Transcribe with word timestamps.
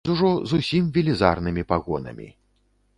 З 0.07 0.09
ужо 0.13 0.29
зусім 0.53 0.89
велізарнымі 0.97 1.67
пагонамі. 1.75 2.27